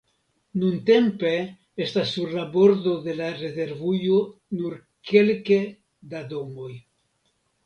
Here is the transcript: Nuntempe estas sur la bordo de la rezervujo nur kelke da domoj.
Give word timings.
Nuntempe 0.61 1.33
estas 1.85 2.13
sur 2.15 2.33
la 2.37 2.45
bordo 2.55 2.93
de 3.09 3.15
la 3.19 3.27
rezervujo 3.43 4.17
nur 4.61 4.79
kelke 5.11 5.61
da 6.15 6.25
domoj. 6.35 6.73